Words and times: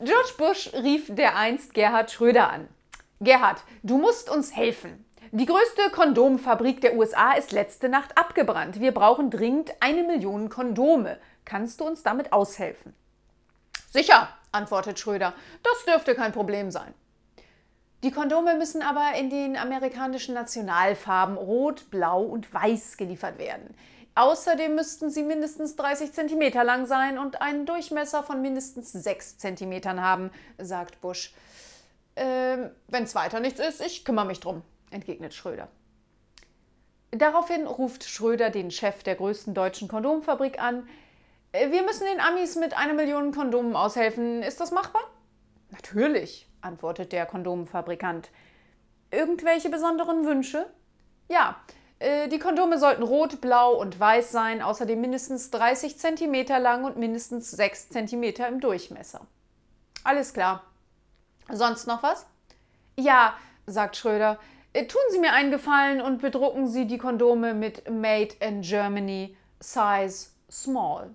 George 0.00 0.34
Bush 0.38 0.72
rief 0.74 1.12
dereinst 1.12 1.74
Gerhard 1.74 2.10
Schröder 2.10 2.50
an. 2.50 2.68
Gerhard, 3.20 3.62
du 3.82 3.98
musst 3.98 4.30
uns 4.30 4.54
helfen. 4.54 5.04
Die 5.32 5.46
größte 5.46 5.90
Kondomfabrik 5.90 6.80
der 6.80 6.94
USA 6.94 7.32
ist 7.32 7.50
letzte 7.50 7.88
Nacht 7.88 8.16
abgebrannt. 8.16 8.80
Wir 8.80 8.92
brauchen 8.92 9.30
dringend 9.30 9.72
eine 9.80 10.04
Million 10.04 10.48
Kondome. 10.48 11.18
Kannst 11.44 11.80
du 11.80 11.84
uns 11.84 12.04
damit 12.04 12.32
aushelfen? 12.32 12.94
Sicher, 13.90 14.28
antwortet 14.52 15.00
Schröder. 15.00 15.34
Das 15.64 15.84
dürfte 15.84 16.14
kein 16.14 16.32
Problem 16.32 16.70
sein. 16.70 16.94
Die 18.04 18.12
Kondome 18.12 18.54
müssen 18.54 18.82
aber 18.82 19.18
in 19.18 19.30
den 19.30 19.56
amerikanischen 19.56 20.34
Nationalfarben 20.34 21.36
Rot, 21.36 21.90
Blau 21.90 22.22
und 22.22 22.54
Weiß 22.54 22.96
geliefert 22.96 23.38
werden. 23.38 23.74
Außerdem 24.14 24.74
müssten 24.74 25.10
sie 25.10 25.22
mindestens 25.22 25.76
30 25.76 26.12
cm 26.12 26.52
lang 26.64 26.86
sein 26.86 27.18
und 27.18 27.40
einen 27.40 27.66
Durchmesser 27.66 28.22
von 28.22 28.42
mindestens 28.42 28.92
6 28.92 29.38
cm 29.38 30.00
haben, 30.00 30.30
sagt 30.58 31.00
Bush. 31.00 31.32
Ähm, 32.16 32.70
Wenn 32.88 33.04
es 33.04 33.14
weiter 33.14 33.38
nichts 33.38 33.60
ist, 33.60 33.80
ich 33.80 34.04
kümmere 34.04 34.26
mich 34.26 34.40
drum, 34.40 34.62
entgegnet 34.90 35.34
Schröder. 35.34 35.68
Daraufhin 37.10 37.66
ruft 37.66 38.04
Schröder 38.04 38.50
den 38.50 38.70
Chef 38.70 39.02
der 39.02 39.14
größten 39.14 39.54
deutschen 39.54 39.88
Kondomfabrik 39.88 40.60
an. 40.60 40.88
Äh, 41.52 41.70
Wir 41.70 41.82
müssen 41.82 42.04
den 42.06 42.20
Amis 42.20 42.56
mit 42.56 42.76
einer 42.76 42.94
Million 42.94 43.32
Kondomen 43.32 43.76
aushelfen. 43.76 44.42
Ist 44.42 44.60
das 44.60 44.72
machbar? 44.72 45.02
Natürlich, 45.70 46.48
antwortet 46.60 47.12
der 47.12 47.24
Kondomfabrikant. 47.24 48.30
Irgendwelche 49.10 49.70
besonderen 49.70 50.26
Wünsche? 50.26 50.66
Ja, 51.28 51.56
die 52.00 52.38
Kondome 52.38 52.78
sollten 52.78 53.02
rot, 53.02 53.40
blau 53.40 53.74
und 53.74 53.98
weiß 53.98 54.30
sein, 54.30 54.62
außerdem 54.62 55.00
mindestens 55.00 55.50
30 55.50 55.98
cm 55.98 56.46
lang 56.60 56.84
und 56.84 56.96
mindestens 56.96 57.50
6 57.50 57.88
cm 57.90 58.22
im 58.48 58.60
Durchmesser. 58.60 59.20
Alles 60.04 60.32
klar. 60.32 60.62
Sonst 61.50 61.86
noch 61.86 62.02
was? 62.02 62.26
Ja, 62.96 63.34
sagt 63.66 63.96
Schröder. 63.96 64.38
Äh, 64.72 64.86
Tun 64.86 65.00
Sie 65.10 65.18
mir 65.18 65.32
einen 65.32 65.50
Gefallen 65.50 66.00
und 66.00 66.20
bedrucken 66.20 66.68
Sie 66.68 66.86
die 66.86 66.98
Kondome 66.98 67.54
mit 67.54 67.88
Made 67.90 68.34
in 68.40 68.62
Germany, 68.62 69.36
Size 69.60 70.28
Small. 70.50 71.10